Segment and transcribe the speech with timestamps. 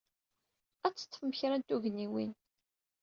[0.85, 2.31] Ad d-teḍḍfem kra n tugniwin.